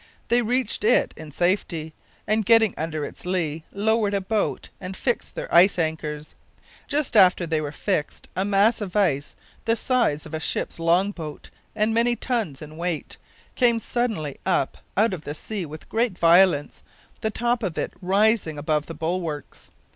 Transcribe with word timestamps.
They 0.29 0.41
reached 0.41 0.83
it 0.83 1.13
in 1.15 1.29
safety, 1.31 1.93
and 2.25 2.43
getting 2.43 2.73
under 2.75 3.05
its 3.05 3.23
lee, 3.23 3.65
lowered 3.71 4.15
a 4.15 4.19
boat 4.19 4.69
and 4.81 4.97
fixed 4.97 5.35
their 5.35 5.53
ice 5.53 5.77
anchors. 5.77 6.33
Just 6.87 7.15
after 7.15 7.45
they 7.45 7.61
were 7.61 7.71
fixed, 7.71 8.27
a 8.35 8.43
mass 8.43 8.81
of 8.81 8.95
ice, 8.95 9.35
the 9.65 9.75
size 9.75 10.25
of 10.25 10.33
a 10.33 10.39
ship's 10.39 10.79
long 10.79 11.11
boat 11.11 11.51
and 11.75 11.93
many 11.93 12.15
tons 12.15 12.63
in 12.63 12.77
weight, 12.77 13.17
came 13.53 13.77
suddenly 13.77 14.39
up 14.43 14.79
out 14.97 15.13
of 15.13 15.21
the 15.21 15.35
sea 15.35 15.67
with 15.67 15.87
great 15.87 16.17
violence, 16.17 16.81
the 17.19 17.29
top 17.29 17.61
of 17.61 17.77
it 17.77 17.93
rising 18.01 18.57
above 18.57 18.87
the 18.87 18.95
bulwarks. 18.95 19.69